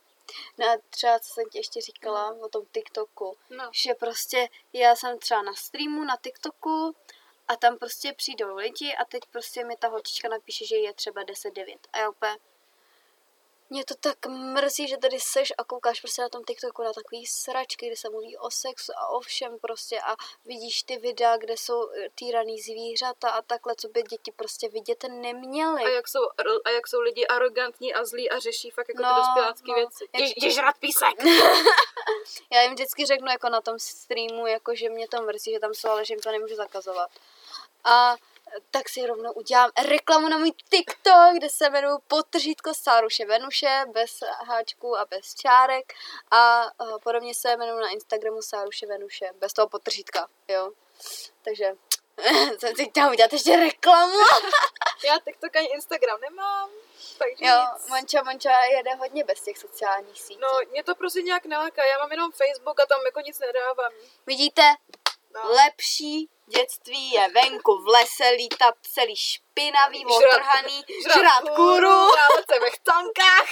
[0.59, 3.71] No a třeba, co jsem ti ještě říkala o tom TikToku, No.
[3.73, 6.97] že prostě já jsem třeba na streamu na TikToku
[7.49, 11.23] a tam prostě přijdou lidi a teď prostě mi ta holčička napíše, že je třeba
[11.23, 12.37] 10-9 a já úplně
[13.71, 17.27] mě to tak mrzí, že tady seš a koukáš prostě na tom TikToku na takový
[17.27, 21.57] sračky, kde se mluví o sexu a o všem prostě a vidíš ty videa, kde
[21.57, 25.83] jsou eh, týraný zvířata a takhle, co by děti prostě vidět neměly.
[25.85, 26.21] A jak, jsou,
[26.65, 29.75] a jak jsou lidi arrogantní a zlí a řeší fakt jako No, ty dospělácký no.
[29.75, 30.05] věci.
[30.13, 31.15] Jak- Jdi, jdi žrat písek!
[32.53, 35.75] Já jim vždycky řeknu jako na tom streamu, jako že mě to mrzí, že tam
[35.75, 37.11] jsou, ale že jim to nemůžu zakazovat.
[37.85, 38.17] A
[38.71, 44.21] tak si rovnou udělám reklamu na můj TikTok, kde se jmenuji Potržítko Sáruše Venuše, bez
[44.47, 45.93] háčků a bez čárek.
[46.31, 50.73] A uh, podobně se jmenuji na Instagramu Sáruše Venuše, bez toho potržítka, jo.
[51.43, 51.73] Takže
[52.59, 54.19] jsem si chtěla udělat ještě reklamu.
[55.05, 56.71] Já TikTok ani Instagram nemám,
[57.19, 57.89] takže jo, nic.
[57.89, 60.41] Monča Monča jede hodně bez těch sociálních sítí.
[60.41, 63.93] No, mě to prostě nějak neláká, já mám jenom Facebook a tam jako nic nedávám.
[64.27, 64.63] Vidíte,
[65.35, 65.41] No.
[65.53, 72.45] lepší dětství je venku v lese lítat celý špinavý, Žrat- otrhaný, žrat žrát kůru dávat
[72.53, 73.49] se ve chcankách.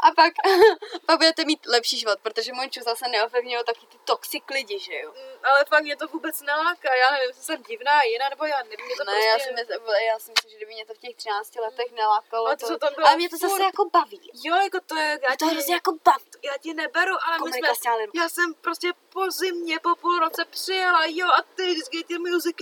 [0.00, 0.32] A pak,
[1.06, 5.10] pak budete mít lepší život, protože Monču zase neovlivňují taky ty toxic lidi, že jo?
[5.12, 8.62] Mm, Ale fakt mě to vůbec neláká, já nevím, jestli jsem divná, jiná, nebo já
[8.62, 9.28] nevím, mě to Ne, prostě...
[9.28, 12.46] já si, myslím, já si myslím, že kdyby mě to v těch 13 letech nelákalo,
[12.46, 14.30] Ale to, to, tam bylo ale mě to zase furt- jako baví.
[14.44, 16.24] Jo, jako to je, já to hrozně jako baví.
[16.44, 17.68] já ti neberu, ale my jsme,
[18.14, 22.56] já jsem prostě po zimě, po půl roce přijela, jo, a ty vždycky ty music.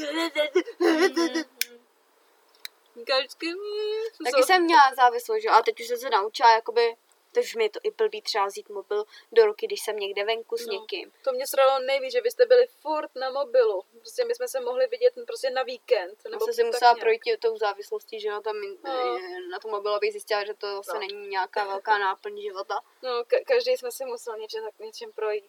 [2.97, 5.49] Vždycky, mm, Taky jsem měla závislost, že?
[5.49, 6.97] jo, A teď už jsem se naučila, jakoby,
[7.41, 10.57] už mi je to i blbý třeba vzít mobil do ruky, když jsem někde venku
[10.57, 10.73] s No.
[10.73, 11.13] někým.
[11.25, 13.83] To mě sralo nejvíc, že vy jste byli furt na mobilu.
[13.99, 16.19] Prostě my jsme se mohli vidět prostě na víkend.
[16.25, 17.01] Já Nebo jsem si musela nějak.
[17.01, 19.19] projít tou závislostí, že tam No.
[19.51, 21.01] na tom mobilu abych zjistila, že to se No.
[21.01, 22.81] není nějaká velká náplň života.
[23.03, 25.45] No, ka- každý jsme si musel něčem, tak něčem projít.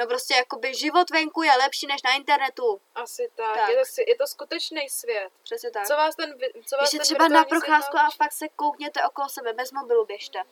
[0.00, 2.80] No prostě jakoby život venku je lepší než na internetu.
[2.94, 3.54] Asi tak.
[3.54, 3.68] Tak.
[3.68, 5.30] Je, to, je to skutečný svět.
[5.42, 5.86] Přesně tak.
[5.86, 9.28] Co vás ten, co vás Když ten třeba na procházku a fakt se koukněte okolo
[9.28, 10.42] sebe, bez mobilu běžte.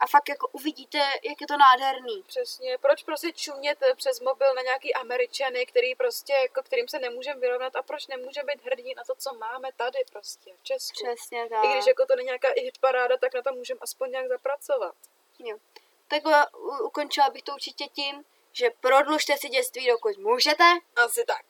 [0.00, 2.22] A fakt jako uvidíte, jak je to nádherný.
[2.26, 6.98] Přesně, proč prostě čumět eh, přes mobil na nějaký američany, který prostě, jako kterým se
[6.98, 11.04] nemůžeme vyrovnat a proč nemůžeme být hrdí na to, co máme tady prostě v Česku.
[11.04, 11.64] Přesně tak.
[11.64, 14.94] I když jako to není nějaká i hitparáda, tak na to můžeme aspoň nějak zapracovat.
[15.38, 15.56] Jo.
[16.08, 20.64] Takhle u- ukončila bych to určitě tím, že prodlužte si dětství, dokud můžete.
[20.96, 21.42] Asi tak.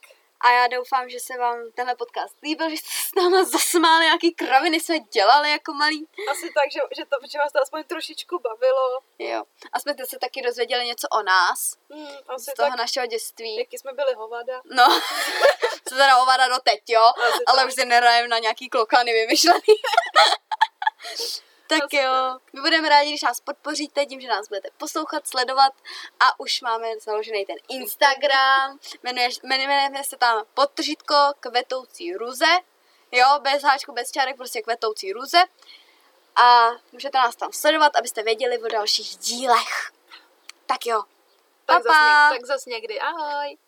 [0.44, 4.06] A já doufám, že se vám tenhle podcast líbil, že jste se s náma zasmáli,
[4.06, 6.08] jaký kraviny jsme dělali jako malí.
[6.30, 9.00] Asi tak, že, že, to, že vás to aspoň trošičku bavilo.
[9.18, 9.42] Jo.
[9.72, 13.56] A jsme se taky dozvěděli něco o nás, Hmm, asi z toho tak, našeho dětství.
[13.56, 14.60] jaký jsme byli hovada.
[14.64, 14.84] No,
[15.88, 17.02] co teda ovada do teď, jo?
[17.28, 17.68] Asi Ale tak.
[17.68, 19.60] už si nehrajem na nějaký klokany vymyšlený.
[21.78, 25.72] tak Asi jo, my budeme rádi, když nás podpoříte tím, že nás budete poslouchat, sledovat
[26.20, 32.46] a už máme založený ten Instagram, jmenuje, jmenujeme se tam podtržitko kvetoucí ruze,
[33.12, 35.38] jo, bez háčku, bez čárek, prostě kvetoucí ruze
[36.36, 39.92] a můžete nás tam sledovat, abyste věděli o dalších dílech.
[40.66, 41.02] Tak jo,
[41.66, 42.30] Tak Pa, zas, pa.
[42.30, 43.00] něk- tak zas někdy.
[43.00, 43.58] Ahoj.